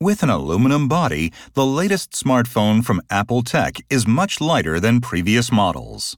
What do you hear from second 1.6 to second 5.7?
latest smartphone from Apple Tech is much lighter than previous